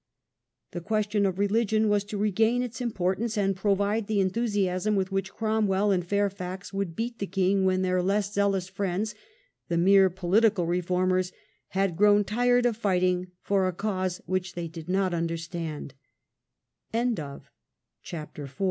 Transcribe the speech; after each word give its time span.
The 0.71 0.81
question 0.81 1.27
of 1.27 1.37
religion 1.37 1.87
was 1.87 2.03
to 2.05 2.17
regain 2.17 2.63
its 2.63 2.81
importance, 2.81 3.37
and 3.37 3.55
provide 3.55 4.07
the 4.07 4.19
enthusiasm 4.19 4.95
with 4.95 5.11
which 5.11 5.31
Cromwell 5.31 5.91
and 5.91 6.03
Fairfax 6.03 6.73
would 6.73 6.95
beat 6.95 7.19
the 7.19 7.27
king 7.27 7.65
when 7.65 7.83
their 7.83 8.01
less 8.01 8.33
zealous 8.33 8.67
friends, 8.67 9.13
the 9.67 9.77
mere 9.77 10.09
political 10.09 10.65
refor 10.65 11.07
mers, 11.07 11.31
had 11.67 11.95
grown 11.97 12.23
tired 12.23 12.65
of 12.65 12.77
fighting 12.77 13.27
for 13.43 13.67
a 13.67 13.73
cause 13.73 14.21
which 14.25 14.55
they 14.55 14.67
did 14.67 14.89
not 14.89 15.11
underst 15.11 15.91